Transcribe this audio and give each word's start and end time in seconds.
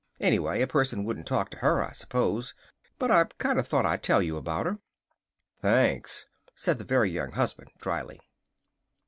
Anyway, 0.19 0.63
a 0.63 0.65
person 0.65 1.03
wouldn't 1.03 1.27
talk 1.27 1.51
to 1.51 1.59
her, 1.59 1.83
I 1.83 1.91
suppose. 1.91 2.55
But 2.97 3.11
I 3.11 3.25
kind 3.37 3.59
of 3.59 3.67
thought 3.67 3.85
I'd 3.85 4.01
tell 4.01 4.19
you 4.19 4.35
about 4.35 4.65
her. 4.65 4.79
"Thanks!" 5.61 6.25
said 6.55 6.79
the 6.79 6.83
Very 6.83 7.11
Young 7.11 7.33
Husband 7.33 7.69
dryly. 7.77 8.19